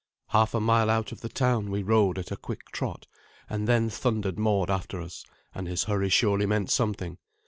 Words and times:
Half 0.29 0.55
a 0.55 0.59
mile 0.59 0.89
out 0.89 1.11
of 1.11 1.21
the 1.21 1.29
town 1.29 1.69
we 1.69 1.83
rode 1.83 2.17
at 2.17 2.31
a 2.31 2.35
quick 2.35 2.61
trot, 2.71 3.05
and 3.47 3.67
then 3.67 3.87
thundered 3.87 4.39
Mord 4.39 4.71
after 4.71 4.99
us, 4.99 5.23
and 5.53 5.67
his 5.67 5.83
hurry 5.83 6.09
surely 6.09 6.47
meant 6.47 6.71
something. 6.71 7.19